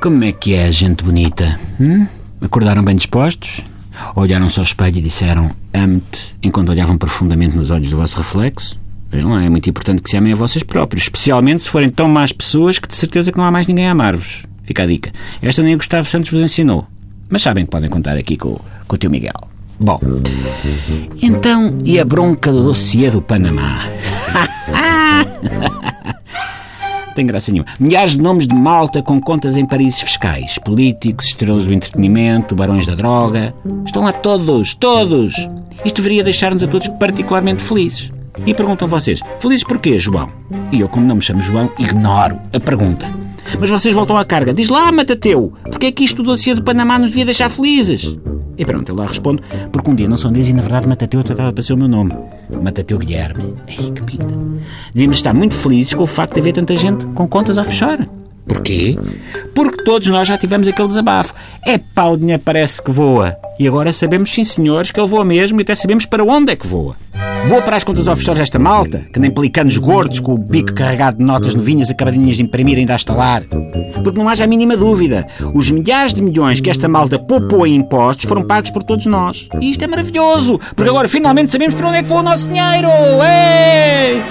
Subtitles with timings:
[0.00, 1.60] Como é que é, gente bonita?
[1.78, 2.06] Hum?
[2.40, 3.62] Acordaram bem dispostos?
[4.16, 8.80] Olharam-se ao espelho e disseram amo-te enquanto olhavam profundamente nos olhos do vosso reflexo?
[9.12, 12.08] Vejam lá, é muito importante que se amem a vocês próprios, especialmente se forem tão
[12.08, 14.44] más pessoas que de certeza que não há mais ninguém a amar-vos.
[14.62, 15.12] Fica a dica.
[15.42, 16.86] Esta nem o Gustavo Santos vos ensinou.
[17.28, 19.34] Mas sabem que podem contar aqui com, com o teu Miguel.
[19.78, 20.00] Bom,
[21.20, 23.80] então, e a bronca do dossiê do Panamá?
[27.14, 27.68] Tem graça nenhuma.
[27.78, 30.58] Milhares de nomes de malta com contas em paraísos fiscais.
[30.58, 33.54] Políticos, estrelas do entretenimento, barões da droga.
[33.84, 35.34] Estão lá todos, todos.
[35.84, 38.10] Isto deveria deixar-nos a todos particularmente felizes.
[38.46, 40.28] E perguntam vocês, felizes porquê, João?
[40.72, 43.12] E eu, como não me chamo João, ignoro a pergunta.
[43.58, 44.52] Mas vocês voltam à carga.
[44.52, 48.16] Diz lá, Matateu, porque é que isto do dossiê do Panamá nos devia deixar felizes?
[48.60, 51.24] E pronto, eu lá respondo, porque um dia não são dias e na verdade Matateu
[51.24, 52.12] tratava para ser o meu nome.
[52.62, 53.54] Matateu Guilherme.
[53.66, 54.26] Ai, que pinta.
[54.92, 58.06] Devíamos estar muito felizes com o facto de haver tanta gente com contas a fechar.
[58.46, 58.98] Porquê?
[59.54, 61.32] Porque todos nós já tivemos aquele desabafo.
[61.66, 63.34] É pá, o dinheiro parece que voa.
[63.58, 66.56] E agora sabemos, sim senhores, que ele voa mesmo e até sabemos para onde é
[66.56, 66.96] que voa.
[67.46, 71.18] Voa para as contas offshore esta malta, que nem pelicanos gordos com o bico carregado
[71.18, 73.42] de notas novinhas acabadinhas de imprimir ainda a estalar.
[74.04, 77.74] Porque não haja a mínima dúvida, os milhares de milhões que esta malta poupou em
[77.74, 79.48] impostos foram pagos por todos nós.
[79.60, 82.48] E isto é maravilhoso, porque agora finalmente sabemos para onde é que voa o nosso
[82.48, 82.88] dinheiro.
[82.88, 84.22] Ei!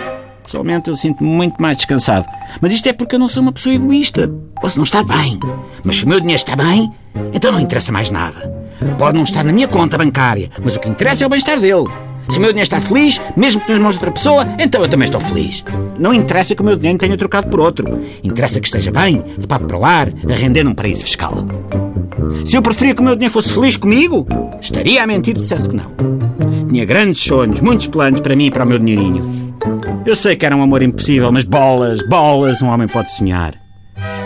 [0.44, 2.26] Pessoalmente eu sinto-me muito mais descansado.
[2.62, 4.28] Mas isto é porque eu não sou uma pessoa egoísta.
[4.62, 5.40] Posso não estar bem,
[5.84, 6.92] mas se o meu dinheiro está bem,
[7.34, 8.52] então não interessa mais nada.
[8.98, 11.88] Pode não estar na minha conta bancária, mas o que interessa é o bem-estar dele.
[12.30, 14.90] Se o meu dinheiro está feliz, mesmo que nas mãos de outra pessoa, então eu
[14.90, 15.64] também estou feliz.
[15.98, 17.86] Não interessa que o meu dinheiro tenha trocado por outro.
[18.24, 21.46] Interessa que esteja bem, de papo para o ar, a render num paraíso fiscal.
[22.46, 24.28] Se eu preferia que o meu dinheiro fosse feliz comigo,
[24.62, 25.92] estaria a mentir se dissesse que não.
[26.70, 29.56] Tinha grandes sonhos, muitos planos para mim e para o meu dinheirinho.
[30.06, 33.69] Eu sei que era um amor impossível, mas bolas, bolas, um homem pode sonhar.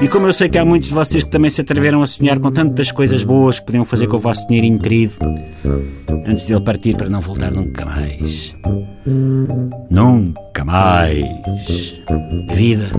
[0.01, 2.39] E como eu sei que há muitos de vocês que também se atreveram a sonhar
[2.39, 5.13] com tantas coisas boas que podiam fazer com o vosso dinheirinho querido,
[6.25, 8.55] antes de ele partir para não voltar nunca mais.
[9.89, 11.95] Nunca mais.
[12.49, 12.89] A vida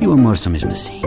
[0.00, 1.00] e o amor são mesmo assim.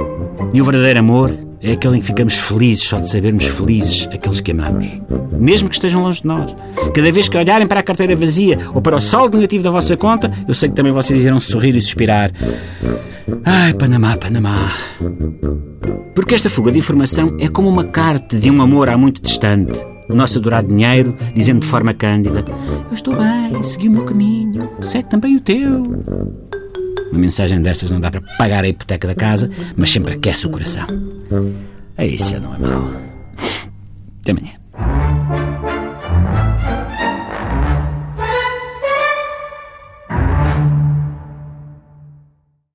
[0.53, 4.39] E o verdadeiro amor é aquele em que ficamos felizes só de sabermos felizes aqueles
[4.39, 4.87] que amamos.
[5.31, 6.55] Mesmo que estejam longe de nós.
[6.93, 9.97] Cada vez que olharem para a carteira vazia ou para o saldo negativo da vossa
[9.97, 12.31] conta, eu sei que também vocês irão sorrir e suspirar.
[13.43, 14.71] Ai, Panamá, Panamá.
[16.13, 19.79] Porque esta fuga de informação é como uma carta de um amor há muito distante.
[20.09, 22.45] O nosso adorado dinheiro, dizendo de forma cândida:
[22.89, 25.83] Eu estou bem, segui o meu caminho, segue também o teu.
[27.11, 30.49] Uma mensagem destas não dá para pagar a hipoteca da casa, mas sempre aquece o
[30.49, 30.87] coração.
[31.97, 32.91] É isso, já não é mau.
[34.21, 34.51] Até amanhã.